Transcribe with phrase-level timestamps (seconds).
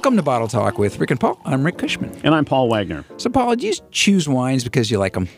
[0.00, 1.38] Welcome to Bottle Talk with Rick and Paul.
[1.44, 2.22] I'm Rick Kushman.
[2.24, 3.04] And I'm Paul Wagner.
[3.18, 5.28] So, Paul, do you choose wines because you like them?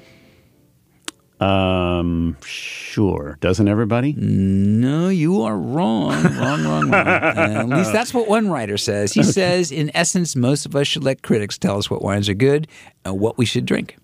[1.41, 3.38] Um, sure.
[3.40, 4.12] Doesn't everybody?
[4.12, 6.12] No, you are wrong.
[6.22, 6.95] wrong, wrong, wrong.
[6.95, 6.96] Uh,
[7.36, 9.12] at least that's what one writer says.
[9.12, 12.35] He says, in essence, most of us should let critics tell us what wines are
[12.35, 12.68] good
[13.04, 13.96] and what we should drink.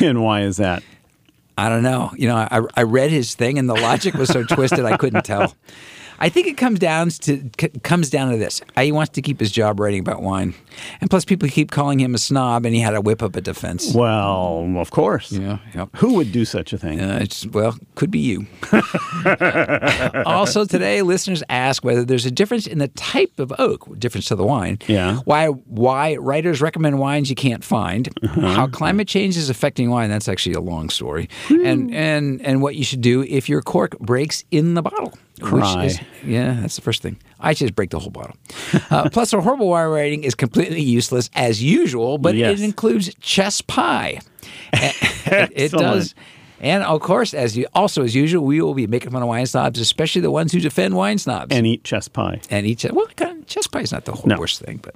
[0.00, 0.82] And why is that?
[1.56, 2.10] I don't know.
[2.16, 5.24] You know, I, I read his thing, and the logic was so twisted I couldn't
[5.24, 5.54] tell.
[6.22, 8.60] I think it comes down to c- comes down to this.
[8.78, 10.54] He wants to keep his job writing about wine,
[11.00, 13.40] and plus people keep calling him a snob, and he had to whip up a
[13.40, 13.92] defense.
[13.92, 15.32] Well, of course.
[15.32, 15.88] Yeah, yep.
[15.96, 17.00] Who would do such a thing?
[17.00, 18.46] Uh, it's, well, could be you.
[20.24, 24.36] also, today listeners ask whether there's a difference in the type of oak, difference to
[24.36, 24.78] the wine.
[24.86, 25.16] Yeah.
[25.24, 28.08] Why why writers recommend wines you can't find.
[28.36, 30.08] How climate change is affecting wine.
[30.08, 31.28] That's actually a long story.
[31.50, 35.12] And and and what you should do if your cork breaks in the bottle.
[35.42, 35.84] Cry.
[35.86, 37.16] Is, yeah, that's the first thing.
[37.40, 38.36] I just break the whole bottle.
[38.90, 42.60] Uh, plus, our horrible wine rating is completely useless as usual, but Yes.
[42.60, 44.20] it includes chess pie.
[44.72, 46.14] it does.
[46.60, 49.46] And of course, as you, also as usual, we will be making fun of wine
[49.46, 51.52] snobs, especially the ones who defend wine snobs.
[51.54, 52.40] And eat chess pie.
[52.50, 54.36] and each well, kind of, chess pie is not the whole No.
[54.38, 54.94] worst thing, but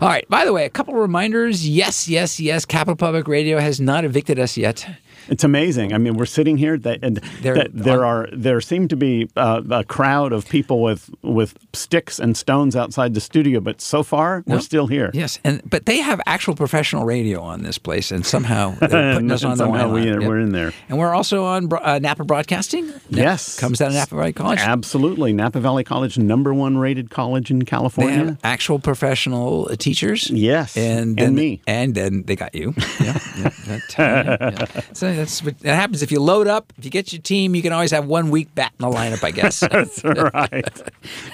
[0.00, 0.28] all right.
[0.28, 1.68] By the way, a couple of reminders.
[1.68, 2.64] Yes, yes, yes.
[2.64, 4.88] Capital Public Radio has not evicted us yet.
[5.28, 5.92] It's amazing.
[5.92, 9.28] I mean, we're sitting here, that, and There- that there are there seem to be
[9.36, 14.02] uh, a crowd of people with with sticks and stones outside the studio, but so
[14.02, 15.10] far we're still here.
[15.14, 19.30] Yes, and but they have actual professional radio on this place, and somehow they're putting
[19.30, 20.08] us on the somehow we.
[20.08, 20.20] Yep.
[20.20, 20.72] we're in there.
[20.88, 22.90] And we're also on uh, Napa Broadcasting.
[23.10, 23.58] Yes.
[23.58, 24.58] comes out of Napa Valley College.
[24.60, 28.38] Absolutely, Napa Valley College, number one rated college in California.
[28.44, 30.30] actual professional uh, teachers.
[30.30, 31.60] Yes, and and then, me.
[31.66, 32.74] and then they got you.
[33.00, 34.66] Yeah, yeah, yeah.
[34.92, 36.72] So that's what that happens if you load up.
[36.78, 39.24] If you get your team, you can always have one weak bat in the lineup,
[39.24, 39.60] I guess.
[39.70, 40.82] That's right.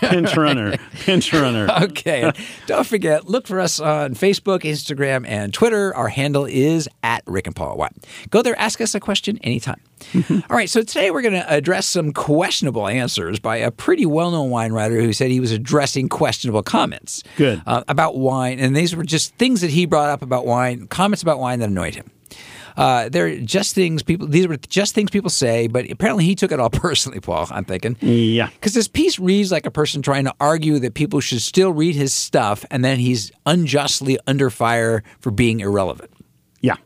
[0.01, 1.69] Pinch runner, pinch runner.
[1.83, 2.23] okay.
[2.23, 5.95] And don't forget, look for us on Facebook, Instagram, and Twitter.
[5.95, 7.95] Our handle is at Rick and Paul Wine.
[8.31, 9.81] Go there, ask us a question anytime.
[10.31, 10.69] All right.
[10.69, 15.01] So today we're going to address some questionable answers by a pretty well-known wine writer
[15.01, 17.23] who said he was addressing questionable comments.
[17.37, 17.63] Good.
[17.67, 21.23] Uh, about wine, and these were just things that he brought up about wine, comments
[21.23, 22.11] about wine that annoyed him.
[22.77, 24.27] Uh, they're just things people.
[24.27, 27.21] These were just things people say, but apparently he took it all personally.
[27.21, 27.97] Paul, I'm thinking.
[28.01, 28.49] Yeah.
[28.49, 31.95] Because this piece reads like a person trying to argue that people should still read
[31.95, 36.11] his stuff, and then he's unjustly under fire for being irrelevant.
[36.61, 36.77] Yeah.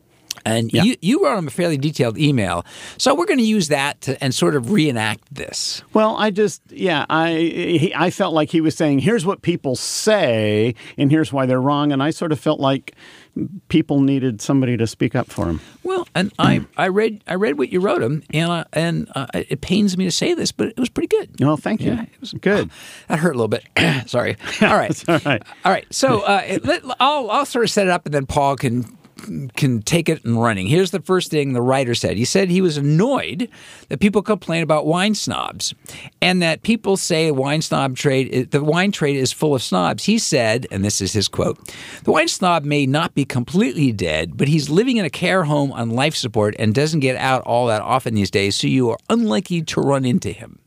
[0.45, 0.83] And Yeah.
[0.83, 2.65] you, you wrote him a fairly detailed email,
[2.97, 5.83] so we're going to use that to, and sort of reenact this.
[5.93, 9.75] Well, I just, yeah, I he, I felt like he was saying, here's what people
[9.75, 12.95] say, and here's why they're wrong, and I sort of felt like
[13.69, 15.59] people needed somebody to speak up for him.
[15.83, 19.27] Well, and I, I read I read what you wrote him, and I, and uh,
[19.33, 21.29] it pains me to say this, but it was pretty good.
[21.39, 21.91] Well, thank you.
[21.93, 22.69] Yeah, it was good.
[23.07, 23.65] That hurt a little bit.
[24.09, 24.37] Sorry.
[24.61, 25.09] All right.
[25.09, 25.41] all right.
[25.65, 25.85] All right.
[25.91, 28.83] So uh, it- let, I'll I'll sort of set it up, and then Paul can
[29.55, 30.67] can take it and running.
[30.67, 32.17] Here's the first thing the writer said.
[32.17, 33.49] He said he was annoyed
[33.89, 35.73] that people complain about wine snobs,
[36.21, 40.05] and that people say wine snob trade eh, the wine trade is full of snobs.
[40.05, 41.57] He said, and this is his quote:
[42.03, 45.71] "The wine snob may not be completely dead, but he's living in a care home
[45.71, 48.55] on life support and doesn't get out all that often these days.
[48.55, 50.59] So you are unlikely to run into him."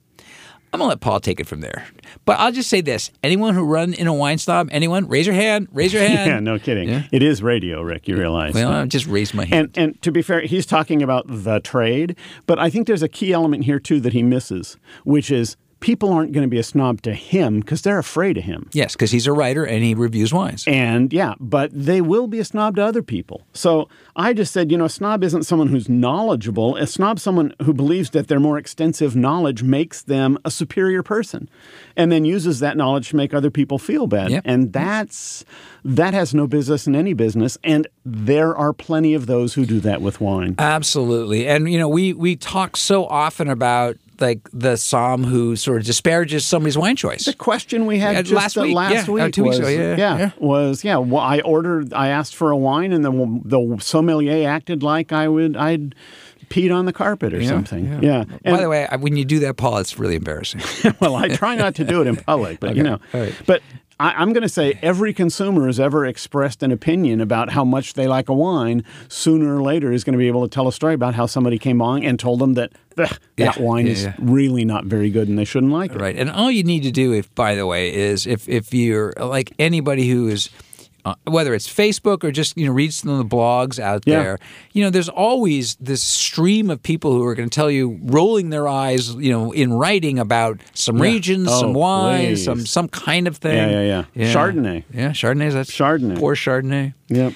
[0.73, 1.85] I'm gonna let Paul take it from there.
[2.25, 5.35] But I'll just say this: anyone who run in a wine snob, anyone, raise your
[5.35, 5.69] hand.
[5.73, 6.31] Raise your hand.
[6.31, 6.89] Yeah, no kidding.
[6.89, 7.03] Yeah.
[7.13, 8.09] It is radio, Rick.
[8.09, 8.55] You realize.
[8.55, 9.73] Well, I just raised my hand.
[9.77, 12.17] and and to be fair, he's talking about the trade,
[12.47, 16.13] but I think there's a key element here too that he misses, which is people
[16.13, 18.71] aren't going to be a snob to him because they're afraid of him.
[18.73, 20.65] yes, because he's a writer and he reviews wines.
[20.67, 23.43] And yeah, but they will be a snob to other people.
[23.53, 26.77] So I just said, you know, a snob isn't someone who's knowledgeable.
[26.77, 31.51] A snob someone who believes that their more extensive knowledge makes them a superior person
[31.97, 34.31] and then uses that knowledge to make other people feel bad.
[34.31, 34.43] Yep.
[34.47, 35.45] And that's
[35.85, 37.59] that has no business in any business.
[37.65, 40.55] And there are plenty of those who do that with wine.
[40.59, 45.81] Absolutely, and you know we we talk so often about like the somm who sort
[45.81, 47.27] of disparages somebody's wine choice.
[47.27, 48.75] The question we had Yeah, just last week.
[48.75, 49.95] last Yeah, oh, week two weeks was, ago.
[49.99, 50.31] Yeah, yeah.
[50.39, 50.97] was yeah.
[50.97, 51.93] Well, I ordered.
[51.93, 55.57] I asked for a wine, and the the sommelier acted like I would.
[55.57, 55.95] I'd
[56.49, 58.03] peed on the carpet or something.
[58.03, 58.25] Yeah.
[58.45, 60.61] By the way, when you do that, Paul, it's really embarrassing.
[61.01, 63.01] well, I try not to do it in public, but you know.
[63.13, 63.35] Right.
[63.47, 63.63] But
[64.03, 67.95] I, I'm going to say every consumer has ever expressed an opinion about how much
[67.95, 68.85] they like a wine.
[69.09, 71.57] Sooner or later, is going to be able to tell a story about how somebody
[71.57, 74.15] came along and told them that "Ugh, that Yeah, wine yeah, is yeah.
[74.19, 76.01] really not very good and they shouldn't like it.
[76.01, 76.17] Right.
[76.17, 79.53] And all you need to do, if by the way, is if if you're like
[79.61, 80.51] anybody who is
[81.05, 84.23] uh, whether it's Facebook or just you know read some of the blogs out Yeah.
[84.23, 84.39] there,
[84.73, 88.51] you know, there's always this stream of people who are going to tell you, rolling
[88.51, 92.45] their eyes, you know, in writing about some regions, Oh, some wine, please.
[92.45, 93.57] some some kind of thing.
[93.57, 94.33] Yeah, yeah, yeah.
[94.35, 94.85] Chardonnay.
[94.93, 95.53] Yeah, Chardonnay.
[95.53, 96.19] That's Chardonnay.
[96.19, 96.95] Poor Chardonnay.
[97.09, 97.33] Yep.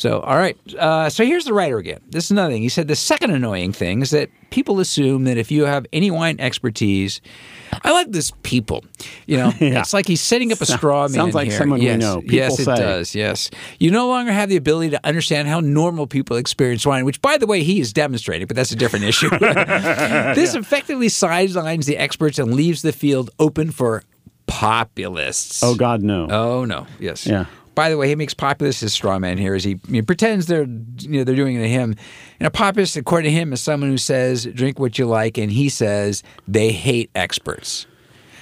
[0.00, 0.56] So, all right.
[0.78, 2.00] Uh, so here's the writer again.
[2.08, 2.62] This is another thing.
[2.62, 6.10] He said the second annoying thing is that people assume that if you have any
[6.10, 7.20] wine expertise,
[7.84, 8.82] I like this people.
[9.26, 9.80] You know, Yeah.
[9.80, 11.10] it's like he's setting up a straw man.
[11.10, 11.58] sounds like here.
[11.58, 12.22] someone we yes, know.
[12.22, 12.76] People yes, it say.
[12.76, 13.14] does.
[13.14, 17.20] Yes, you no longer have the ability to understand how normal people experience wine, which,
[17.20, 18.46] by the way, he is demonstrating.
[18.46, 19.28] But that's a different issue.
[19.38, 24.02] this effectively sidelines the experts and leaves the field open for
[24.46, 25.62] populists.
[25.62, 26.26] Oh God, no.
[26.30, 26.86] Oh no!
[26.98, 27.26] Yes.
[27.26, 27.44] Yeah.
[27.74, 29.54] By the way, he makes populist his straw man here.
[29.54, 30.66] Is he, he pretends they're
[30.98, 31.94] you know they're doing it to him.
[32.38, 35.50] And a populist, according to him, is someone who says drink what you like, and
[35.52, 37.86] he says they hate experts.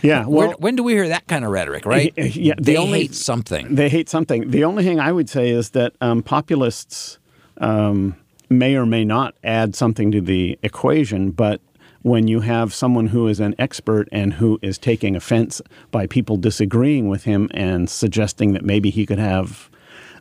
[0.03, 0.25] yeah.
[0.27, 1.85] Well, when do we hear that kind of rhetoric?
[1.87, 2.13] Right?
[2.17, 3.75] Yeah, the they only- hate something.
[3.75, 4.51] They hate something.
[4.51, 7.19] The only thing I would say is that um, populists
[7.59, 8.17] um,
[8.49, 11.61] may or may not add something to the equation, but
[12.09, 15.61] when you have someone who is an expert and who is taking offense
[15.91, 19.69] by people disagreeing with him and suggesting that maybe he could have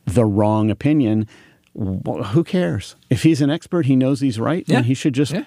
[0.06, 1.28] the wrong opinion,
[1.75, 2.95] who cares?
[3.10, 4.78] If he's an expert, he knows he's right, Yeah.
[4.78, 5.45] and he should just Yeah.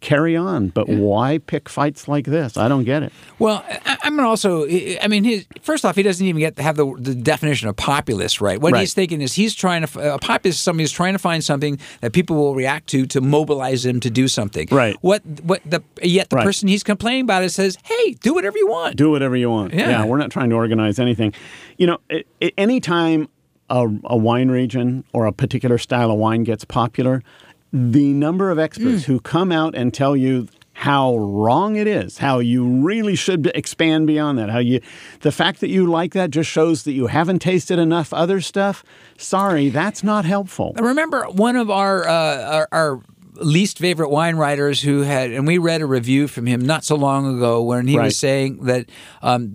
[0.00, 0.68] Carry on.
[0.68, 2.56] But why pick fights like this?
[2.56, 3.12] I don't get it.
[3.38, 4.66] Well, I, I'm gonna also.
[4.66, 7.76] I mean, his, first off, he doesn't even get to have the, the definition of
[7.76, 8.60] populist right.
[8.60, 8.80] What Right.
[8.80, 10.14] he's thinking is he's trying to.
[10.14, 13.20] A populist is somebody who's trying to find something that people will react to to
[13.20, 14.68] mobilize them to do something.
[14.70, 14.96] Right.
[15.00, 15.22] What?
[15.42, 15.60] What?
[15.64, 16.44] The yet the Right.
[16.44, 19.74] person he's complaining about it says, "Hey, do whatever you want." do whatever you want.
[19.74, 20.04] Yeah.
[20.04, 21.32] we're not trying to organize anything.
[21.76, 23.28] You know, a- a- anytime
[23.70, 27.22] a, a wine region or a particular style of wine gets popular,
[27.72, 32.38] the number of experts who come out and tell you how wrong it is, how
[32.38, 34.80] you really should expand beyond that, how you,
[35.22, 38.84] the fact that you like that just shows that you haven't tasted enough other stuff.
[39.16, 40.74] Sorry, that's not helpful.
[40.76, 43.00] I remember one of our, uh, our our
[43.40, 46.94] least favorite wine writers who had, and we read a review from him not so
[46.96, 48.04] long ago when he Right.
[48.04, 48.88] was saying that.
[49.22, 49.54] Um,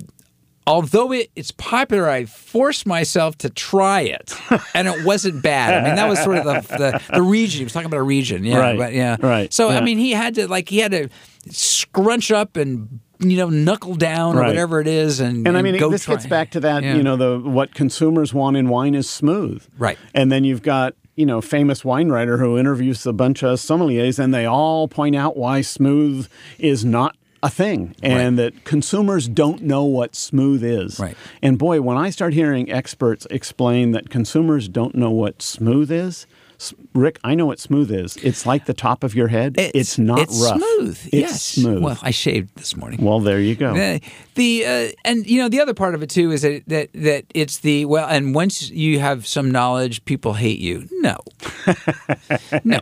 [0.65, 4.33] Although it, it's popular, I forced myself to try it,
[4.74, 5.74] and it wasn't bad.
[5.83, 7.60] I mean, that was sort of the, the, the region.
[7.60, 10.12] He was talking about a region, yeah, Right, but yeah, right, So I mean, he
[10.12, 11.10] had to like he had to
[11.50, 15.77] scrunch up and you know knuckle down or whatever it is, and And I mean,
[15.77, 16.15] this try.
[16.15, 16.83] gets back to that.
[16.83, 16.95] Yeah.
[16.95, 19.98] You know, the what consumers want in wine is smooth, Right.
[20.13, 24.19] And then you've got you know famous wine writer who interviews a bunch of sommeliers,
[24.19, 26.27] and they all point out why smooth
[26.57, 30.98] is not a thing, and that consumers don't know what smooth is.
[30.98, 31.18] Right.
[31.42, 36.25] And boy, when I start hearing experts explain that consumers don't know what smooth is.
[36.94, 38.16] Rick, I know what smooth is.
[38.18, 39.56] It's like the top of your head.
[39.57, 40.57] It's, not it's rough.
[40.57, 40.98] smooth.
[41.07, 41.44] It's yes.
[41.44, 41.84] smooth.
[41.84, 43.04] Well, I shaved this morning.
[43.04, 43.72] Well, there you go.
[43.75, 44.00] Uh,
[44.36, 47.25] the uh, and you know the other part of it too is that, that that
[47.34, 51.18] it's the well and once you have some knowledge people hate you no
[52.63, 52.80] no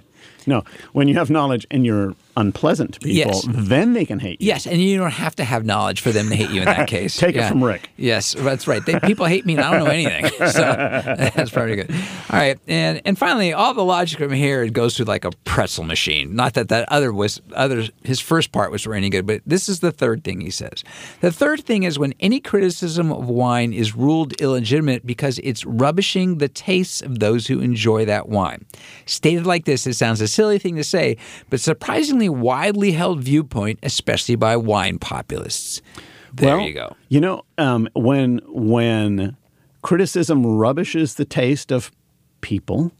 [0.47, 3.45] No, when you have knowledge and you're unpleasant to people, Yes.
[3.49, 4.47] then they can hate you.
[4.47, 6.87] yes and you don't have to have knowledge for them to hate you in that
[6.95, 7.17] case.
[7.17, 7.89] Take it from Rick.
[7.97, 8.85] yes that's right.
[8.85, 10.31] They, people hate me and I don't know anything.
[10.51, 10.61] So
[11.35, 11.91] that's pretty good.
[12.29, 15.83] All right and and finally all the logic from here goes through like a pretzel
[15.83, 16.35] machine.
[16.35, 19.79] Not that that other was other his first part was any good but this is
[19.81, 20.83] the third thing he says.
[21.21, 26.37] The third thing is when any criticism of wine is ruled illegitimate because it's rubbishing
[26.37, 28.65] the tastes of those who enjoy that wine.
[29.05, 31.17] Stated like this it sounds a silly thing to say
[31.49, 35.81] but surprisingly widely held viewpoint especially by wine populists.
[36.33, 36.95] There well, you go.
[37.09, 39.35] You know, um, when when
[39.81, 41.91] criticism rubbishes the taste of
[42.41, 42.91] people,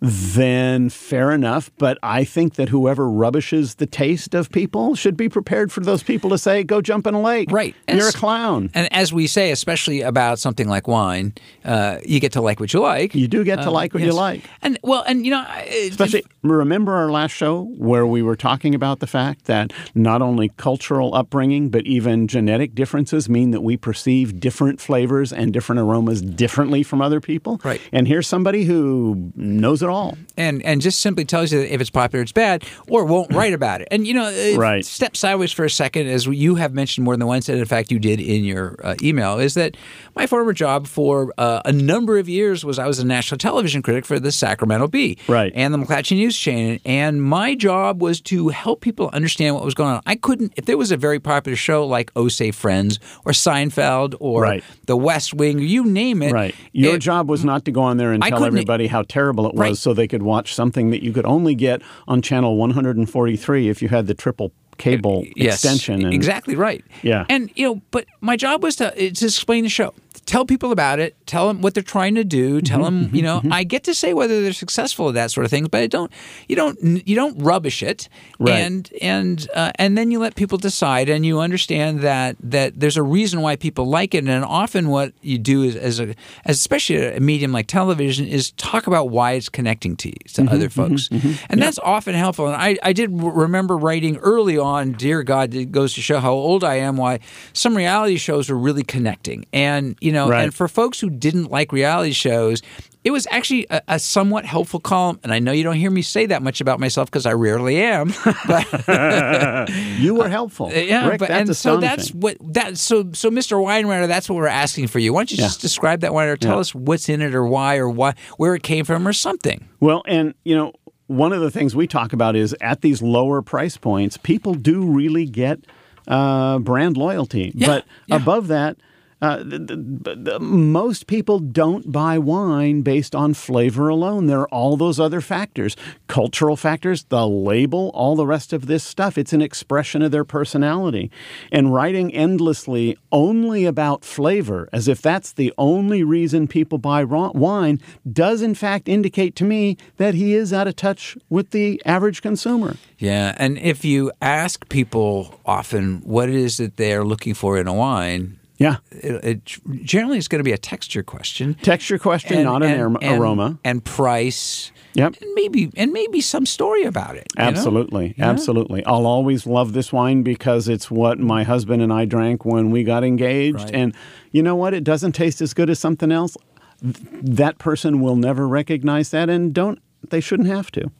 [0.00, 1.70] then fair enough.
[1.78, 6.02] But I think that whoever rubbishes the taste of people should be prepared for those
[6.02, 7.74] people to say, "Go jump in a lake." Right.
[7.88, 8.70] You're a clown.
[8.74, 11.32] And as we say, especially about something like wine,
[11.64, 13.14] uh, you get to like what you like.
[13.14, 14.42] You do get to Um, like what you like.
[14.62, 18.74] And well, and you know, I- Especially, remember our last show where we were talking
[18.74, 23.76] about the fact that not only cultural upbringing, but even genetic differences mean that we
[23.76, 27.60] perceive different flavors and different aromas differently from other people.
[27.64, 27.80] Right.
[27.92, 30.16] And here's somebody who knows it all.
[30.36, 33.52] and and just simply tells you that if it's popular, it's bad, or won't write
[33.60, 33.88] about it.
[33.90, 34.84] And you know, uh, Right.
[34.84, 37.90] step sideways for a second, as you have mentioned more than once, and in fact
[37.90, 39.76] you did in your uh, email, is that
[40.14, 43.82] my former job for uh, a number of years was I was a national television
[43.82, 45.52] critic for the Sacramento Bee, Right.
[45.54, 49.74] and the McClatchy News Chain, and my job was to help people understand what was
[49.74, 50.02] going on.
[50.06, 54.14] I couldn't if there was a very popular show like Oh Say Friends or Seinfeld
[54.20, 54.64] or Right.
[54.86, 56.54] The West Wing, you name it, Right.
[56.72, 59.46] Your it- job was not to go on there and I tell everybody how terrible
[59.46, 59.75] it was Right.
[59.80, 63.88] So they could watch something that you could only get on channel 143 if you
[63.88, 66.04] had the triple cable Yes, extension.
[66.04, 66.84] And, exactly right.
[67.02, 67.24] Yeah.
[67.28, 69.94] and you know, but my job was to uh, to explain the show,
[70.26, 71.14] tell people about it.
[71.26, 72.60] Tell them what they're trying to do.
[72.60, 75.44] Tell Mm-hmm, them, you know, I get to say whether they're successful at that sort
[75.44, 76.12] of thing, but I don't.
[76.48, 77.06] You don't.
[77.08, 78.08] You don't rubbish it.
[78.38, 78.52] Right.
[78.54, 82.96] And and uh, and then you let people decide, and you understand that that there's
[82.96, 84.26] a reason why people like it.
[84.28, 86.14] And often, what you do is, as a,
[86.44, 90.42] as especially a medium like television, is talk about why it's connecting to you, to
[90.42, 91.08] Mm-hmm, other folks,
[91.50, 92.46] and that's often helpful.
[92.46, 94.92] And I I did remember writing early on.
[94.92, 96.96] Dear God, it goes to show how old I am.
[96.96, 97.20] Why
[97.52, 100.44] some reality shows are really connecting, and you know, Right.
[100.44, 102.62] and for folks who didn't like reality shows.
[103.04, 106.02] It was actually a, a somewhat helpful column, and I know you don't hear me
[106.02, 108.12] say that much about myself because I rarely am.
[108.48, 108.66] But
[109.98, 110.66] You were helpful.
[110.66, 113.62] Uh, yeah, Rick, but that's and so that's what that so so Mr.
[113.64, 115.12] Weinreiter, that's what we're asking for you.
[115.12, 115.44] Why don't you Yeah.
[115.46, 116.60] just describe that wine or tell Yeah.
[116.60, 119.68] us what's in it or why or why where it came from or something.
[119.78, 120.72] Well, and you know,
[121.06, 124.82] one of the things we talk about is at these lower price points, people do
[124.84, 125.60] really get
[126.08, 127.52] uh, brand loyalty.
[127.54, 128.16] Yeah, but yeah.
[128.16, 128.78] above that,
[129.22, 134.26] uh, the, the, the, most people don't buy wine based on flavor alone.
[134.26, 135.74] There are all those other factors
[136.06, 139.16] cultural factors, the label, all the rest of this stuff.
[139.18, 141.10] It's an expression of their personality.
[141.50, 147.80] And writing endlessly only about flavor, as if that's the only reason people buy wine,
[148.10, 152.22] does in fact indicate to me that he is out of touch with the average
[152.22, 152.76] consumer.
[152.98, 157.66] Yeah, and if you ask people often what it is that they're looking for in
[157.66, 158.76] a wine, Yeah.
[158.90, 159.44] it, it
[159.84, 161.54] generally is going to be a texture question.
[161.54, 163.58] Texture question, not an aroma- and- aroma.
[163.64, 164.72] and price.
[164.94, 165.16] Yep.
[165.20, 167.26] and maybe and maybe some story about it.
[167.36, 168.30] Absolutely, Yeah.
[168.30, 168.82] absolutely.
[168.86, 172.82] I'll always love this wine because it's what my husband and I drank when we
[172.82, 173.58] got engaged.
[173.58, 173.74] Right.
[173.74, 173.94] And
[174.32, 174.72] you know what?
[174.72, 176.34] It doesn't taste as good as something else.
[176.80, 180.90] That person will never recognize that and don't they shouldn't have to.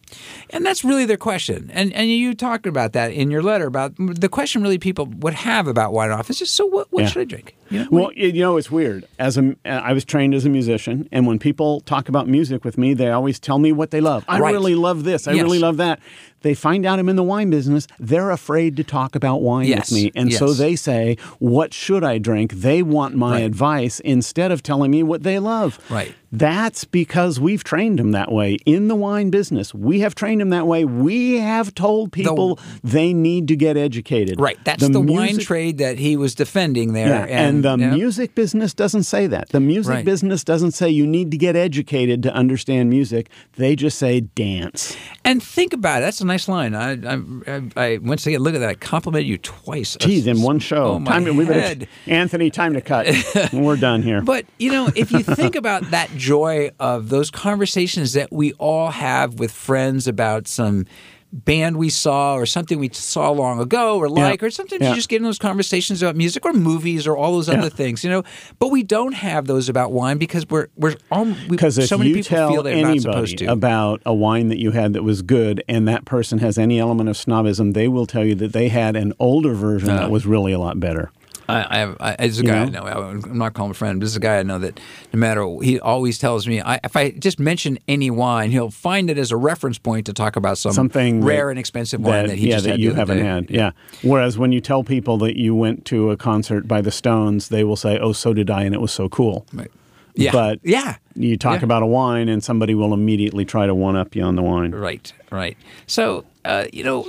[0.50, 1.70] And that's really their question.
[1.74, 5.34] And and you talked about that in your letter about the question really people would
[5.34, 7.08] have about wine off is just so what, what Yeah.
[7.08, 7.56] should I drink?
[7.68, 9.04] You know, Well, you know, it's weird.
[9.18, 12.78] As a, I was trained as a musician, and when people talk about music with
[12.78, 14.24] me, they always tell me what they love.
[14.28, 14.52] I Right.
[14.52, 15.26] really love this.
[15.26, 15.42] I Yes.
[15.42, 15.98] really love that.
[16.42, 17.88] They find out I'm in the wine business.
[17.98, 19.90] They're afraid to talk about wine Yes.
[19.90, 23.42] with me, and so they say, "What should I drink?" They want my Right.
[23.44, 25.80] advice instead of telling me what they love.
[25.90, 26.14] Right.
[26.32, 29.72] That's because we've trained them that way in the wine business.
[29.72, 30.84] We have trained them that way.
[30.84, 34.40] We have told people they need to get educated.
[34.40, 34.58] right.
[34.64, 37.08] That's the, wine music- trade that he was defending there.
[37.08, 39.50] yeah, and, the you know, music business doesn't say that.
[39.50, 40.04] The music Right.
[40.04, 43.28] business doesn't say you need to get educated to understand music.
[43.56, 44.96] They just say dance.
[45.24, 46.06] And think about it.
[46.06, 46.74] That's a nice line.
[46.74, 48.68] I, I, I, I once again look at that.
[48.68, 49.96] I complimented you twice.
[50.00, 50.84] Geez, in one show.
[50.94, 51.88] Oh, my time head.
[52.06, 53.06] Anthony, time to cut.
[53.52, 54.22] We're done here.
[54.22, 58.90] But you know, if you think about that joy of those conversations that we all
[58.90, 60.84] have with friends about some
[61.32, 64.90] band we saw or something we saw long ago or like, or sometimes Yeah.
[64.90, 68.02] you just get in those conversations about music or movies or all those other things,
[68.04, 68.22] you know.
[68.58, 72.10] But we don't have those about wine because we're we're we, Because if so many
[72.10, 73.52] you people tell feel they're not supposed anybody to.
[73.52, 77.08] about a wine that you had that was good, and that person has any element
[77.08, 79.96] of snobism, they will tell you that they had an older version Uh.
[80.02, 81.10] that was really a lot better.
[81.48, 82.82] I, I, have, I there's a guy know?
[82.82, 83.02] I know.
[83.24, 84.00] I'm not calling him a friend.
[84.00, 84.80] But this is a guy I know that
[85.12, 89.10] no matter he always tells me I, if I just mention any wine, he'll find
[89.10, 92.26] it as a reference point to talk about some Something rare that- and expensive wine
[92.26, 93.24] that, he yeah, just that you haven't day.
[93.24, 93.50] had.
[93.50, 93.70] Yeah.
[94.02, 97.64] Whereas when you tell people that you went to a concert by the Stones, they
[97.64, 99.70] will say, "Oh, so did I, and it was so cool." Right.
[100.14, 100.32] Yeah.
[100.32, 100.96] But yeah.
[101.14, 101.66] You talk Yeah.
[101.66, 104.72] about a wine, and somebody will immediately try to one up you on the wine.
[104.72, 105.12] Right.
[105.30, 105.56] Right.
[105.86, 107.08] So uh, you know,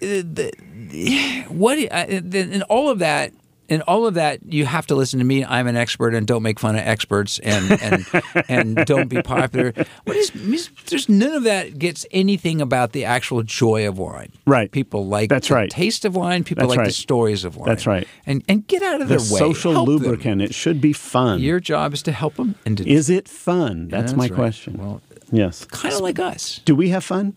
[0.00, 0.52] the,
[1.48, 3.32] what uh, in all of that.
[3.68, 5.46] In all of that, you have to listen to me.
[5.46, 8.04] I'm an expert, and don't make fun of experts, and and
[8.48, 9.72] and don't be popular.
[10.04, 10.68] What is?
[10.88, 14.30] There's none of that gets anything about the actual joy of wine.
[14.46, 14.70] Right.
[14.70, 15.70] People like That's the right.
[15.70, 16.44] taste of wine.
[16.44, 17.68] People That's like the stories of wine.
[17.68, 18.06] That's right.
[18.26, 19.38] And and get out of The their way.
[19.38, 19.96] social Help them.
[19.96, 20.42] lubricant.
[20.42, 21.40] It should be fun.
[21.40, 23.88] Your job is to help them and to Is it fun?
[23.88, 24.34] That's, that's my right.
[24.34, 24.76] question.
[24.76, 25.64] Well, yes.
[25.66, 26.60] kind of like us.
[26.66, 27.36] Do we have fun?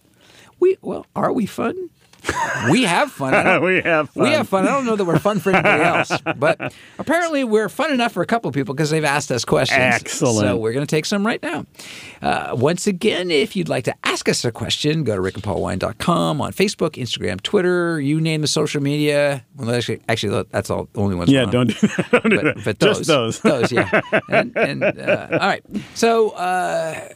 [0.60, 1.92] We well, are we fun?
[2.70, 3.36] We have fun.
[3.66, 4.24] We have fun.
[4.24, 4.68] We have fun.
[4.68, 8.22] I don't know that we're fun for anybody else, but apparently we're fun enough for
[8.22, 9.80] a couple of people because they've asked us questions.
[9.80, 10.40] Excellent.
[10.48, 11.66] So we're going to take some right now.
[12.22, 16.52] Uh, once again, if you'd like to ask us a question, go to rickandpaulwine.com on
[16.54, 19.46] Facebook, Instagram, Twitter, you name the social media.
[19.56, 21.30] Well, actually, actually that's all the only ones.
[21.32, 22.08] Yeah, don't do that.
[22.12, 22.64] Don't do that.
[22.64, 23.40] but Just those.
[23.40, 24.02] those, yeah.
[24.30, 25.64] And, and uh, all right,
[25.94, 27.10] so uh,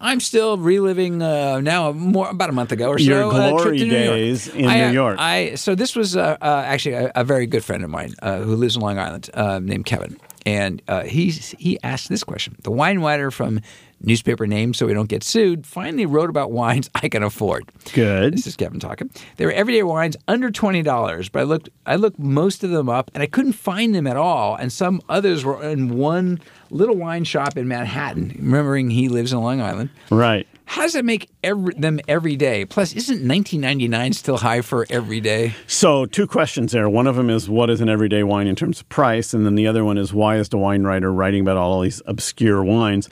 [0.00, 3.04] I'm still reliving uh, now more about a month ago or so.
[3.04, 4.16] Your a trip glory to New York.
[4.16, 5.16] days in I, New uh, York.
[5.18, 8.38] I so this was uh, uh, actually a, a very good friend of mine uh,
[8.38, 12.56] who lives in Long Island, uh, named Kevin, and uh, he he asked this question:
[12.62, 13.60] the wine writer from
[14.00, 17.64] newspaper name so we don't get sued, finally wrote about wines I can afford.
[17.94, 18.34] Good.
[18.34, 19.10] This is Kevin talking.
[19.36, 22.88] They were everyday wines under twenty dollars, but I looked I looked most of them
[22.88, 24.54] up and I couldn't find them at all.
[24.54, 28.34] And some others were in one little wine shop in Manhattan.
[28.36, 29.90] Remembering he lives in Long Island.
[30.10, 30.46] Right.
[30.68, 32.64] How does that make every, them every day?
[32.64, 35.54] Plus, isn't 1999 still high for every day?
[35.68, 36.88] So, two questions there.
[36.88, 39.32] One of them is what is an everyday wine in terms of price?
[39.32, 42.02] And then the other one is why is the wine writer writing about all these
[42.06, 43.08] obscure wines?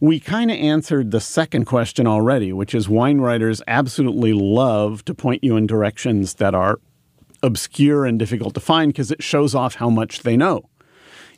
[0.00, 5.14] We kind of answered the second question already, which is wine writers absolutely love to
[5.14, 6.80] point you in directions that are
[7.42, 10.68] obscure and difficult to find because it shows off how much they know.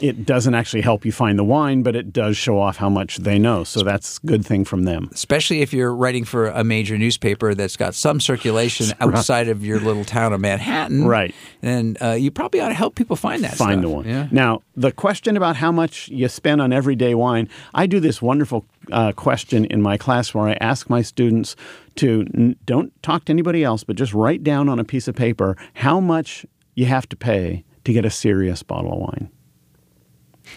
[0.01, 3.19] It doesn't actually help you find the wine, but it does show off how much
[3.19, 3.65] they know.
[3.65, 5.11] So that's a good thing from them.
[5.13, 9.81] Especially if you're writing for a major newspaper that's got some circulation outside of your
[9.81, 11.07] little town of Manhattan.
[11.07, 11.35] Right.
[11.61, 13.83] Then uh, you probably ought to help people find that find stuff.
[13.83, 14.09] the one.
[14.09, 14.29] Yeah.
[14.31, 18.65] Now, the question about how much you spend on everyday wine, I do this wonderful
[18.93, 21.57] uh, question in my class where I ask my students
[21.97, 25.15] to n- don't talk to anybody else, but just write down on a piece of
[25.15, 29.31] paper how much you have to pay to get a serious bottle of wine.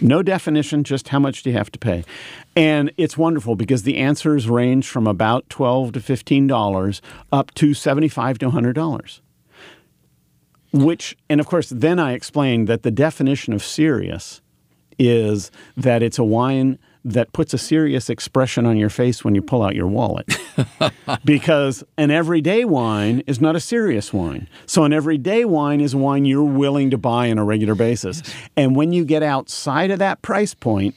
[0.01, 2.03] No definition, just how much do you have to pay?
[2.55, 7.73] And it's wonderful because the answers range from about 12 to fifteen dollars up to
[7.73, 9.21] 75 to hundred dollars.
[10.71, 14.41] Which, and of course, then I explained that the definition of serious
[14.97, 19.41] is that it's a wine that puts a serious expression on your face when you
[19.41, 20.33] pull out your wallet.
[21.25, 24.48] because an everyday wine is not a serious wine.
[24.65, 28.22] So, an everyday wine is wine you're willing to buy on a regular basis.
[28.55, 30.95] And when you get outside of that price point,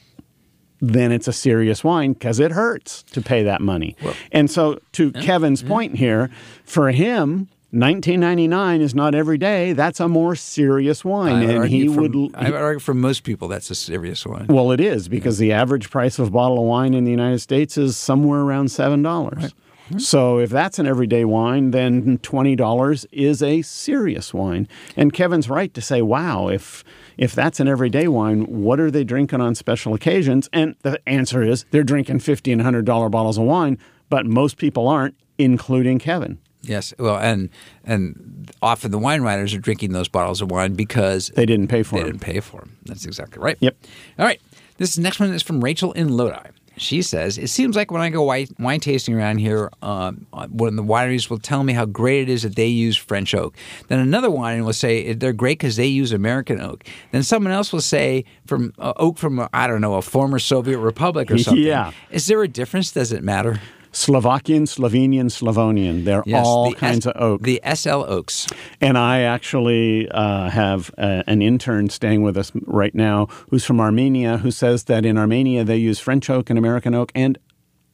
[0.81, 3.97] then it's a serious wine because it hurts to pay that money.
[4.31, 6.31] and so, to Kevin's point here,
[6.65, 9.73] for him, 1999 is not every day.
[9.73, 12.35] That's a more serious wine, I and he from- would.
[12.35, 14.47] I would argue for most people that's a serious one.
[14.49, 17.41] Well, it is because the average price of a bottle of wine in the United
[17.41, 19.53] States is somewhere around seven dollars.
[19.99, 24.67] So if that's an everyday wine, then twenty dollars is a serious wine.
[24.97, 26.83] And Kevin's right to say, "Wow, if
[27.17, 31.43] if that's an everyday wine, what are they drinking on special occasions?" And the answer
[31.43, 35.99] is they're drinking fifty and hundred dollar bottles of wine, but most people aren't, including
[36.01, 36.39] Kevin.
[36.67, 36.93] Yes.
[36.99, 37.49] Well, and
[37.85, 41.83] and often the wine writers are drinking those bottles of wine because They didn't pay
[41.83, 42.13] for they them.
[42.13, 42.77] didn't pay for them.
[42.85, 43.57] That's exactly right.
[43.61, 43.77] Yep.
[44.19, 44.41] All right.
[44.79, 46.51] This next one is from Rachel in Lodi.
[46.79, 50.77] She says, It seems like when I go wine, wine tasting around here, um, when
[50.77, 53.55] the wineries will tell me how great it is that they use French oak.
[53.89, 56.85] Then another winery will say they're great because they use American oak.
[57.13, 60.79] Then someone else will say from uh, oak from, I don't know, a former Soviet
[60.79, 61.63] republic or something.
[61.65, 61.93] Yeah.
[62.11, 62.93] Is there a difference?
[62.93, 63.59] Does it matter?
[63.97, 66.05] Slovakian, Slovenian, Slavonian.
[66.05, 67.43] They're all the kinds S- of oak.
[67.43, 68.47] The SL oaks.
[68.79, 73.81] And I actually uh, have uh an intern staying with us right now who's from
[73.81, 77.39] Armenia who says that in Armenia they use French oak and American oak and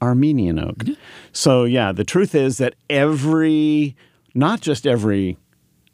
[0.02, 0.82] Armenian oak.
[1.32, 3.94] So, yeah, the truth is that every,
[4.34, 5.38] not just every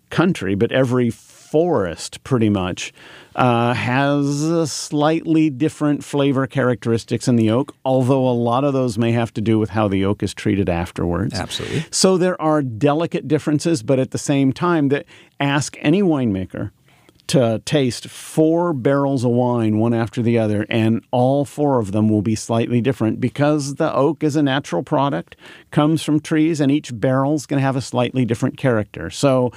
[0.08, 2.94] country, but every forest pretty much
[3.38, 8.98] uh, has a slightly different flavor characteristics in the oak, although a lot of those
[8.98, 11.38] may have to do with how the oak is treated afterwards.
[11.38, 11.84] Absolutely.
[11.92, 15.06] So there are delicate differences, but at the same time, that
[15.38, 16.72] ask any winemaker
[17.28, 22.08] to taste four barrels of wine one after the other, and all four of them
[22.08, 25.36] will be slightly different because the oak is a natural product,
[25.70, 29.10] comes from trees, and each barrel's going to have a slightly different character.
[29.10, 29.52] So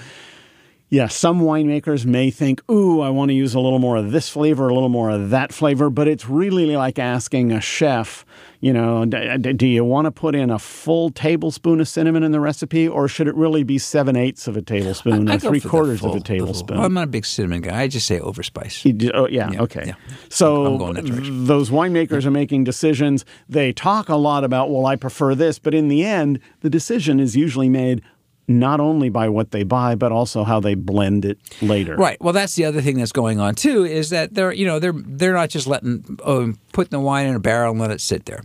[0.91, 4.27] yeah, some winemakers may think, ooh, I want to use a little more of this
[4.27, 8.25] flavor, a little more of that flavor, but it's really like asking a chef,
[8.59, 12.41] you know, do you want to put in a full tablespoon of cinnamon in the
[12.41, 16.01] recipe, or should it really be seven eighths of a tablespoon I or three quarters
[16.01, 16.75] full- of a tablespoon?
[16.75, 17.83] Well, I'm not a big cinnamon guy.
[17.83, 18.83] I just say overspice.
[18.83, 19.83] You oh, yeah, Yeah, okay.
[19.87, 19.93] yeah.
[20.27, 23.23] So I'm going that those winemakers are making decisions.
[23.47, 27.21] They talk a lot about, well, I prefer this, but in the end, the decision
[27.21, 28.01] is usually made
[28.47, 31.95] not only by what they buy, but also how they blend it later.
[31.95, 32.19] Right.
[32.21, 34.93] Well, that's the other thing that's going on too is that they're you know they're
[34.95, 38.25] they're not just letting um, putting the wine in a barrel and let it sit
[38.25, 38.43] there.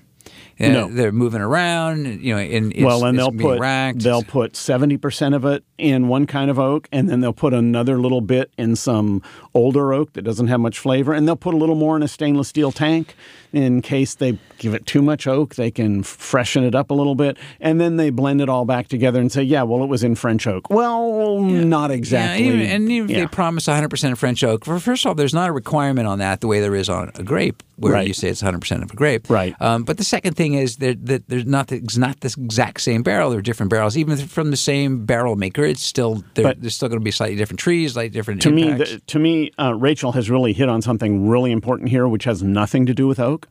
[0.59, 0.89] And No.
[0.89, 2.07] they're moving around.
[2.23, 4.01] You know, and it's, well, and they'll put racked.
[4.01, 7.53] they'll put seventy percent of it in one kind of oak, and then they'll put
[7.55, 9.23] another little bit in some
[9.55, 12.09] older oak that doesn't have much flavor, and they'll put a little more in a
[12.09, 13.15] stainless steel tank
[13.53, 15.55] in case they give it too much oak.
[15.55, 18.89] They can freshen it up a little bit, and then they blend it all back
[18.89, 22.45] together and say, "Yeah, well, it was in French oak." Well, not exactly.
[22.47, 25.49] Yeah, even, and even if they promise 100% French oak, first of all, there's not
[25.49, 28.07] a requirement on that the way there is on a grape, where Right.
[28.09, 29.29] you say it's 100% of a grape.
[29.31, 29.55] Right.
[29.61, 32.81] Um, but the second thing is that, that there's not the, it's not the exact
[32.81, 33.31] same barrel.
[33.31, 33.97] They're different barrels.
[33.97, 37.37] Even from the same barrel maker, it's still But- there's still going to be slightly
[37.37, 40.83] different trees, slightly different to me, the, to me, uh, Rachel has really hit on
[40.83, 43.49] something really important here, which has nothing to do with oak.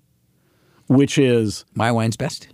[0.87, 2.47] which is My wine's best.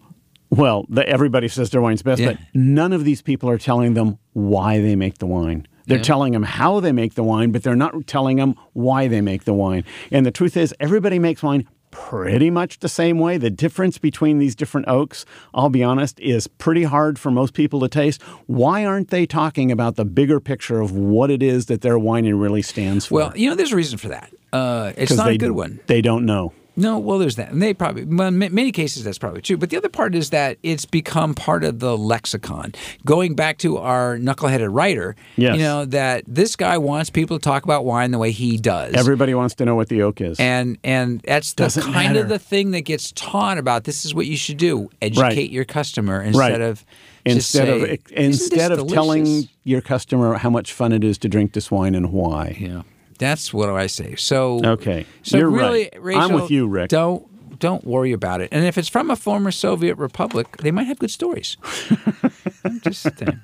[0.49, 2.27] well, the, everybody says their wine's best, Yeah.
[2.33, 5.67] but none of these people are telling them why they make the wine.
[5.87, 6.03] They're Yeah.
[6.03, 9.43] telling them how they make the wine, but they're not telling them why they make
[9.43, 9.83] the wine.
[10.11, 13.37] And the truth is, everybody makes wine pretty much the same way.
[13.37, 17.79] The difference between these different oaks, I'll be honest, is pretty hard for most people
[17.81, 18.21] to taste.
[18.47, 22.21] Why aren't they talking about the bigger picture of what it is that their wine
[22.33, 23.15] really stands for?
[23.15, 24.31] Well, you know, there's a reason for that.
[24.53, 25.79] Uh, it's not they, a good one.
[25.87, 26.53] They don't know.
[26.77, 29.57] No, well, there's that, and they probably, well, in many cases, that's probably true.
[29.57, 32.73] But the other part is that it's become part of the lexicon.
[33.05, 35.57] Going back to our knuckleheaded writer, Yes.
[35.57, 38.93] you know that this guy wants people to talk about wine the way he does.
[38.93, 40.39] Everybody wants to know what the oak is.
[40.39, 42.21] and and that's the Doesn't kind matter.
[42.21, 43.83] of the thing that gets taught about.
[43.83, 46.61] This is what you should do: educate your customer instead Right.
[46.61, 46.85] of
[47.25, 51.51] instead say, of instead of telling your customer how much fun it is to drink
[51.51, 52.55] this wine and why.
[52.59, 52.83] Yeah,
[53.21, 54.15] that's what I say.
[54.15, 55.05] So Okay.
[55.21, 56.03] so You're really, right.
[56.03, 56.89] Rachel, I'm with you, Rick.
[56.89, 57.27] Don't
[57.59, 58.49] don't worry about it.
[58.51, 61.57] And if it's from a former Soviet republic, they might have good stories.
[62.65, 63.39] I'm just saying.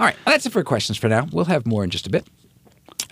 [0.00, 1.28] All right, that's it for questions for now.
[1.32, 2.26] We'll have more in just a bit.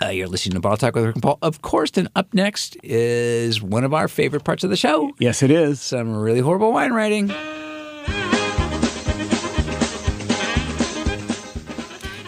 [0.02, 1.38] Uh, you're listening to Bottle Talk with Rick and Paul.
[1.42, 5.12] Of course, then up next is one of our favorite parts of the show.
[5.20, 5.80] Yes, it is.
[5.80, 7.28] Some really horrible wine writing.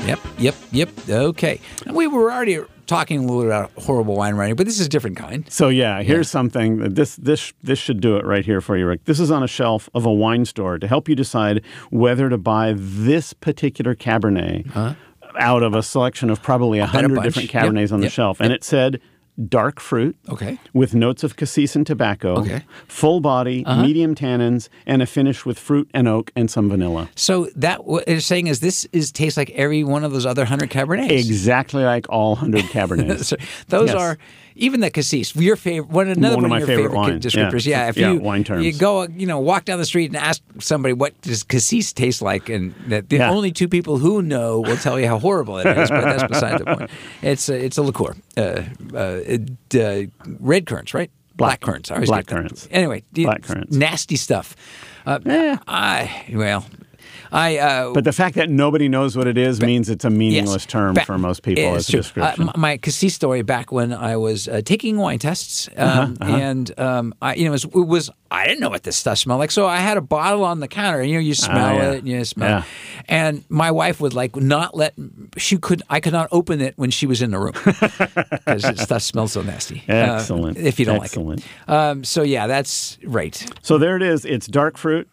[0.06, 0.88] Yep, yep, yep.
[1.08, 1.60] Okay.
[1.92, 2.60] We were already
[2.92, 5.50] talking a little bit about horrible wine writing, but this is a different kind.
[5.50, 8.86] So yeah, here's something that this this this should do it right here for you,
[8.86, 9.06] Rick.
[9.06, 12.36] This is on a shelf of a wine store to help you decide whether to
[12.36, 14.96] buy this particular Cabernet
[15.38, 18.40] out of a selection of probably a hundred different Yep, Cabernets on the yep, shelf,
[18.40, 19.00] and it said
[19.48, 20.16] dark fruit.
[20.28, 20.58] Okay.
[20.74, 22.54] With notes of cassis and tobacco, Okay.
[22.56, 22.64] Uh-huh.
[22.86, 27.08] full body, medium tannins, and a finish with fruit and oak and some vanilla.
[27.16, 30.44] So that what it's saying is this is tastes like every one of those other
[30.44, 31.10] hundred Cabernets.
[31.10, 33.24] Exactly like all hundred Cabernets.
[33.24, 33.36] So
[33.68, 33.96] those Yes.
[33.96, 34.18] are
[34.56, 35.34] even the cassis.
[35.36, 37.66] Your favorite, one another One one, of your favorite wines, descriptors.
[37.66, 37.84] yeah.
[37.84, 38.64] Yeah, if Yeah, you wine terms.
[38.64, 42.22] you go, you know, walk down the street and ask somebody what does cassis taste
[42.22, 43.30] like, and that the Yeah.
[43.30, 45.88] only two people who know will tell you how horrible it is.
[45.90, 46.90] But that's beside the point.
[47.22, 48.62] It's a, it's a liqueur, uh,
[48.94, 49.20] uh,
[49.78, 50.02] uh,
[50.40, 51.10] red currants, right?
[51.36, 51.90] Black- currants.
[51.90, 52.68] I always black currants.
[52.70, 53.74] Anyway, Black currants.
[53.74, 54.54] nasty stuff.
[55.06, 55.58] Uh, Yeah.
[55.66, 56.64] I well,
[57.32, 60.62] I uh, But the fact that nobody knows what it is means it's a meaningless
[60.64, 60.66] Yes.
[60.66, 62.00] term Ba- for most people as a true.
[62.00, 62.48] description.
[62.48, 66.78] Uh, my cassis story back when I was uh, taking wine tests, Uh-huh, um, and
[66.78, 69.40] um, I, you know, it was, it was I didn't know what this stuff smelled
[69.40, 71.72] like, so I had a bottle on the counter, and you know, you smell Ah,
[71.76, 71.90] yeah.
[71.92, 72.58] it, and you smell, Yeah.
[72.60, 73.04] it.
[73.08, 74.94] and my wife would like not let
[75.38, 77.52] she could I could not open it when she was in the room
[78.30, 79.82] because stuff smells so nasty.
[79.88, 80.58] Uh, Excellent.
[80.58, 81.40] if you don't Excellent.
[81.40, 81.72] like it.
[81.72, 83.34] Um, so yeah, that's right.
[83.62, 84.24] So there it is.
[84.24, 85.08] It's dark fruit,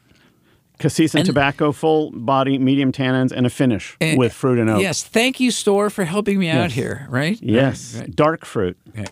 [0.80, 4.70] cassis and, And- tobacco, full body, medium tannins, and a finish Eh, with fruit and
[4.70, 4.82] oak.
[4.82, 7.06] Yes, thank you, store, for helping me out here.
[7.10, 7.38] Right?
[7.42, 7.94] Yes.
[7.96, 8.16] Right, right.
[8.16, 8.78] Dark fruit.
[8.90, 9.06] Okay.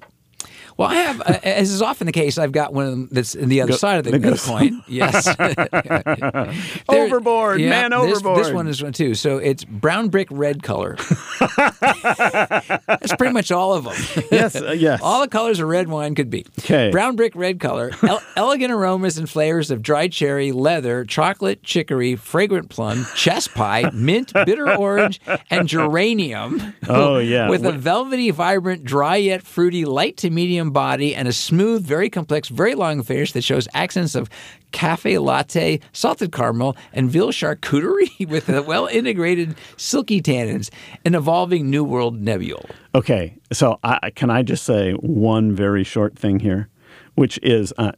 [0.77, 3.33] Well, I have, uh, as is often the case, I've got one of them that's
[3.35, 4.83] in the other Go- side of the, the coin.
[4.87, 5.35] Yes.
[6.87, 9.15] There- Overboard, man, this- This, one is one too.
[9.15, 10.97] So it's brown brick red color.
[12.87, 14.23] That's pretty much all of them.
[14.31, 14.55] Yes.
[14.55, 14.99] uh, yes.
[15.01, 16.45] All the colors a red wine could be.
[16.59, 16.89] Okay.
[16.91, 22.15] Brown brick red color, el- elegant aromas and flavors of dried cherry, leather, chocolate, chicory,
[22.15, 26.73] fragrant plum, chess pie, mint, bitter orange, and geranium.
[26.87, 27.49] Oh, yeah.
[27.49, 32.09] With a velvety, vibrant, dry yet fruity, light to medium body, and a smooth, very
[32.09, 34.29] complex, very long finish that shows accents of
[34.71, 40.69] cafe latte, salted caramel, and veal charcuterie with a well integrated silky tannins,
[41.05, 42.69] an evolving New World nebule.
[42.95, 43.35] Okay.
[43.53, 46.69] So I, can I just say one very short thing here,
[47.15, 47.91] which is uh,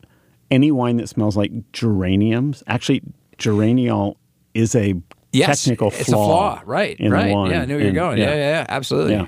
[0.52, 3.02] any wine that smells like geraniums, actually,
[3.38, 4.16] geraniol
[4.54, 4.96] is a
[5.32, 6.00] Yes, technical flaw.
[6.00, 6.98] it's a flaw, right?
[7.00, 7.32] right.
[7.32, 7.52] wine.
[7.52, 8.18] Yeah, I knew where you're going.
[8.18, 9.14] Yeah, yeah, yeah, absolutely.
[9.14, 9.28] Yeah.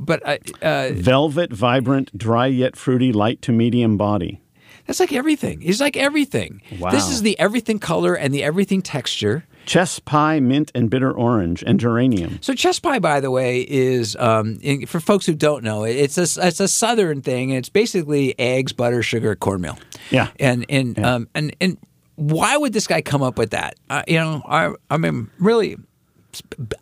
[0.00, 4.40] But uh, uh, Velvet, vibrant, dry yet fruity, light to medium body.
[4.86, 5.62] that's like everything.
[5.62, 6.62] It's like everything.
[6.78, 6.90] Wow.
[6.90, 9.44] This is the everything color and the everything texture.
[9.66, 12.38] Chess pie, mint, and bitter orange, and geranium.
[12.40, 16.16] So chess pie, by the way, is um, in, for folks who don't know, it's
[16.16, 17.50] a it's a southern thing.
[17.50, 19.78] It's basically eggs, butter, sugar, cornmeal.
[20.10, 20.28] Yeah.
[20.40, 21.76] And and um, and and
[22.14, 23.74] why would this guy come up with that?
[23.90, 25.76] Uh, you know, I I mean, really,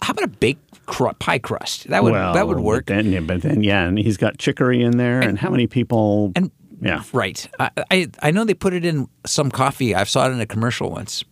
[0.01, 1.89] how about a baked cru- pie crust?
[1.89, 2.87] That would well, that would work.
[2.87, 5.67] But then, yeah, but then, yeah, and he's got chicory in there, and, how many
[5.67, 6.33] people?
[6.35, 9.95] And yeah, right, I, I I know they put it in some coffee.
[9.95, 11.25] I've saw it in a commercial once.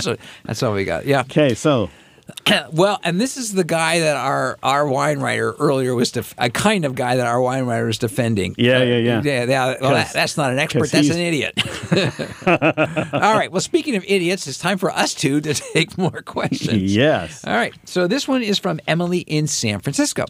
[0.00, 1.06] so that's all we got.
[1.06, 1.20] Yeah.
[1.20, 1.90] okay, so
[2.72, 6.50] well, and this is the guy that our our wine writer earlier was def- a
[6.50, 8.54] kind of guy that our wine writer was defending.
[8.58, 9.22] Yeah, yeah, yeah.
[9.22, 9.74] Yeah, yeah.
[9.80, 10.90] Well, that, that's not an expert.
[10.90, 11.54] That's an idiot.
[12.46, 13.50] All right.
[13.50, 16.82] Well, speaking of idiots, it's time for us two to take more questions.
[16.94, 17.44] Yes.
[17.44, 17.74] All right.
[17.84, 20.26] So this one is from Emily in San Francisco.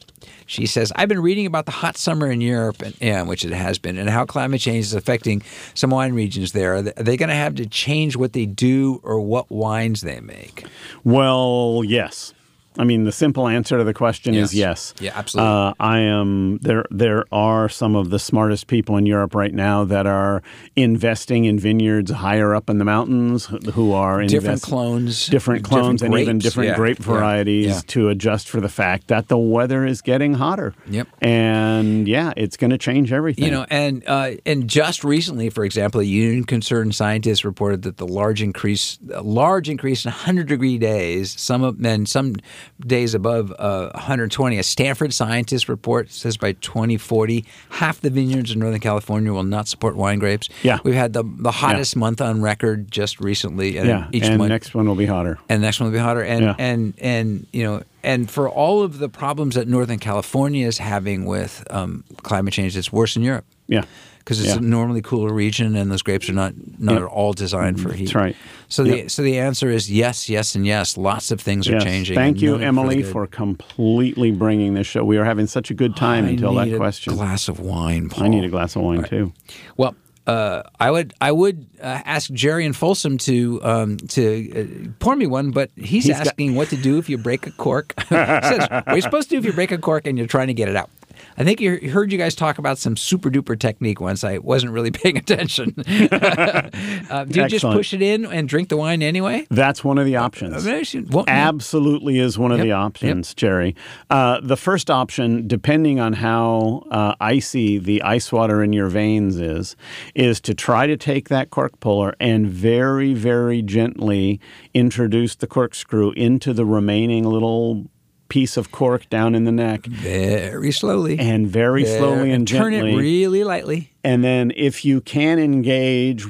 [0.46, 3.52] She says, I've been reading about the hot summer in Europe, and, yeah, which it
[3.52, 5.42] has been, and how climate change is affecting
[5.74, 6.76] some wine regions there.
[6.76, 10.00] Are they, are they going to have to change what they do or what wines
[10.00, 10.64] they make?
[11.04, 12.34] Well, yes.
[12.78, 14.68] I mean, the simple answer to the question is yes.
[14.68, 14.94] Yes.
[15.00, 15.50] Yeah, absolutely.
[15.52, 16.84] Uh, I am there.
[16.90, 20.42] There are some of the smartest people in Europe right now that are
[20.76, 26.02] investing in vineyards higher up in the mountains, who are Different invest- clones, different clones,
[26.02, 27.80] and even different Yeah, grape varieties yeah.
[27.88, 30.74] to adjust for the fact that the weather is getting hotter.
[30.88, 31.08] Yep.
[31.20, 33.44] And yeah, it's going to change everything.
[33.44, 37.96] You know, and uh, and just recently, for example, a union concerned scientists reported that
[37.96, 42.34] the large increase, large increase in 100 degree days, some of and some
[42.80, 44.58] days above uh, 120.
[44.58, 49.68] A Stanford scientist report says by 2040, half the vineyards in Northern California will not
[49.68, 50.48] support wine grapes.
[50.62, 50.78] Yeah.
[50.84, 54.50] we've had the the hottest month on record just recently, and yeah, each and month
[54.50, 55.38] next one will be hotter.
[55.48, 56.22] and the next one will be hotter.
[56.22, 56.54] And Yeah.
[56.58, 61.24] and and you know, and for all of the problems that Northern California is having
[61.24, 63.84] with um, climate change, it's worse in Europe Yeah.
[64.28, 64.56] Because it's Yeah.
[64.58, 67.02] a normally cooler region, and those grapes are not not Yep.
[67.02, 68.04] at all designed for heat.
[68.12, 68.36] That's right.
[68.68, 70.98] So the so the answer is yes, yes, and yes.
[70.98, 72.14] Lots of things are changing.
[72.14, 73.06] Thank you, Emily, good.
[73.10, 75.02] for completely bringing this show.
[75.02, 77.14] We are having such a good time I until need that a question.
[77.14, 78.10] glass of wine.
[78.10, 78.24] Paul.
[78.24, 79.32] I need a glass of wine too.
[79.78, 79.94] Well,
[80.26, 84.22] uh, I would I would uh, ask Jerry and Folsom to um, to
[84.60, 87.46] uh, pour me one, but he's, He's got- asking what to do if you break
[87.46, 87.94] a cork.
[88.10, 90.48] Says, what are you supposed to do if you break a cork and you're trying
[90.48, 90.90] to get it out?
[91.38, 94.24] I think you heard you guys talk about some super duper technique once.
[94.24, 95.72] I wasn't really paying attention.
[95.78, 99.46] uh, do you just push it in and drink the wine anyway?
[99.48, 100.66] That's one of the options.
[100.66, 102.76] I mean, I should- well, Absolutely is one of Yep, the yep.
[102.78, 103.76] options, Jerry.
[104.10, 109.36] Uh, the first option, depending on how uh, icy the ice water in your veins
[109.38, 109.76] is,
[110.16, 114.40] is to try to take that cork puller and very, very gently
[114.74, 117.86] introduce the corkscrew into the remaining little
[118.28, 119.86] piece of cork down in the neck.
[119.86, 121.18] very slowly.
[121.18, 122.92] And very slowly and turn gently.
[122.92, 123.92] it really lightly.
[124.04, 126.24] And then if you can engage,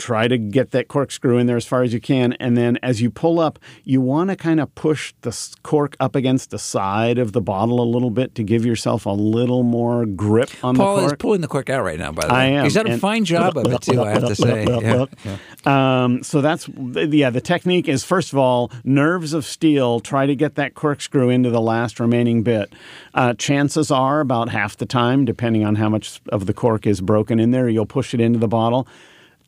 [0.00, 2.32] try to get that corkscrew in there as far as you can.
[2.40, 5.30] And then as you pull up, you want to kind of push the
[5.62, 9.10] cork up against the side of the bottle a little bit to give yourself a
[9.10, 11.18] little more grip on Paul the is cork.
[11.20, 12.10] pulling the cork out right now.
[12.12, 12.64] By the way, I am.
[12.64, 14.02] He's done a And- fine job of it too.
[14.02, 14.66] I have to say.
[14.80, 15.06] Yeah.
[16.04, 17.30] Um, so that's yeah.
[17.30, 20.00] The technique is first of all nerves of steel.
[20.00, 22.72] Try to get that corkscrew into the last remaining bit.
[23.14, 27.00] Uh, chances are about half the time, depending on how much of the cork is
[27.00, 28.86] broken in there, you'll push it into the bottle.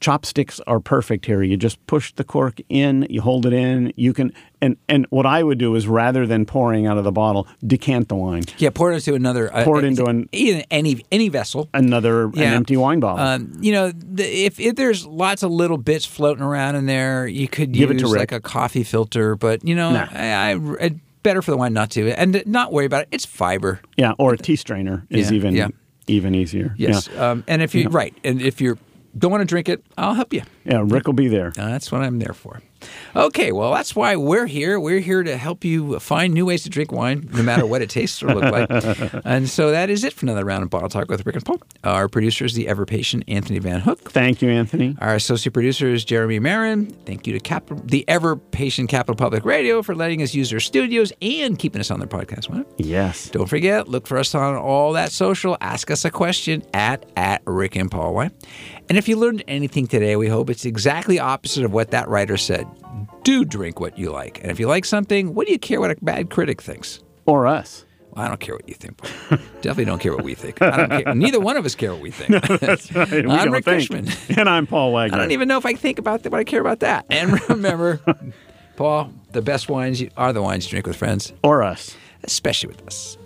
[0.02, 1.42] Chopsticks are perfect here.
[1.44, 3.92] You just push the cork in, you hold it in.
[3.96, 7.12] You can and and what I would do is rather than pouring out of the
[7.12, 8.42] bottle, decant the wine.
[8.58, 9.54] Yeah, pour it into another.
[9.54, 11.68] Uh, Pour it into an- any any vessel.
[11.72, 12.48] Another Yeah.
[12.48, 13.24] an empty wine bottle.
[13.24, 17.28] Um, you know, the, if, if there's lots of little bits floating around in there,
[17.28, 19.36] you could Give it use to like a coffee filter.
[19.36, 20.08] But you know, Nah.
[20.12, 20.90] I, I,
[21.22, 23.08] better for the wine not to, and not worry about it.
[23.12, 23.80] It's fiber.
[23.96, 25.68] yeah, or a tea strainer is Yeah, even yeah.
[26.08, 26.74] even easier.
[26.76, 27.30] Yes, Yeah.
[27.30, 28.78] um, and if you right, and if you
[29.16, 30.42] don't want to drink it, I'll help you.
[30.64, 31.50] yeah, Rick will be there.
[31.54, 32.60] That's what I'm there for.
[33.14, 34.80] Okay, well, that's why we're here.
[34.80, 37.88] We're here to help you find new ways to drink wine, no matter what it
[37.90, 38.68] tastes or look like.
[39.24, 41.60] and so that is it for another round of Bottle Talk with Rick and Paul.
[41.84, 44.10] Our producer is the ever patient Anthony Van Hook.
[44.10, 44.96] Thank you, Anthony.
[45.00, 46.86] Our associate producer is Jeremy Marin.
[47.06, 50.58] Thank you to Cap- the ever patient Capital Public Radio for letting us use their
[50.58, 52.50] studios and keeping us on their podcast.
[52.50, 52.66] What?
[52.78, 53.30] Yes.
[53.30, 55.56] Don't forget, look for us on all that social.
[55.60, 58.32] Ask us a question at at Rick and Paul Wine.
[58.88, 62.36] And if you learned anything today, we hope it's exactly opposite of what that writer
[62.36, 62.66] said.
[63.22, 64.40] Do drink what you like.
[64.42, 67.00] And if you like something, what do you care what a bad critic thinks?
[67.24, 67.84] Or us.
[68.10, 69.00] Well, I don't care what you think.
[69.62, 70.60] Definitely don't care what we think.
[70.60, 71.14] I don't care.
[71.14, 72.44] Neither one of us care what we think.
[72.60, 73.10] That's right.
[73.10, 73.88] We I'm Rick think.
[73.88, 74.08] Fishman.
[74.38, 75.16] And I'm Paul Wagner.
[75.16, 77.06] I don't even know if I think about that, but I care about that.
[77.08, 78.00] And remember,
[78.76, 81.96] Paul, the best wines are the wines you drink with friends, or us.
[82.24, 83.16] especially with us.